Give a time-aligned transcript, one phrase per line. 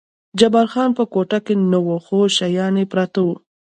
[0.39, 3.29] جبار خان په کوټه کې نه و، خو شیان یې پراته و.